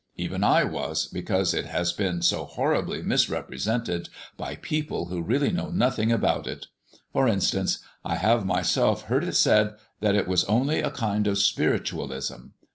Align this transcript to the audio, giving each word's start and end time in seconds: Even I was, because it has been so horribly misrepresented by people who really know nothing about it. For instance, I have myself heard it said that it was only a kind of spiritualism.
Even 0.15 0.43
I 0.43 0.63
was, 0.63 1.05
because 1.05 1.53
it 1.53 1.65
has 1.67 1.93
been 1.93 2.23
so 2.23 2.45
horribly 2.45 3.03
misrepresented 3.03 4.09
by 4.35 4.55
people 4.55 5.05
who 5.09 5.21
really 5.21 5.51
know 5.51 5.69
nothing 5.69 6.11
about 6.11 6.47
it. 6.47 6.65
For 7.13 7.27
instance, 7.27 7.77
I 8.03 8.15
have 8.15 8.43
myself 8.43 9.03
heard 9.03 9.23
it 9.25 9.33
said 9.35 9.75
that 9.99 10.15
it 10.15 10.27
was 10.27 10.43
only 10.45 10.79
a 10.79 10.89
kind 10.89 11.27
of 11.27 11.37
spiritualism. 11.37 12.47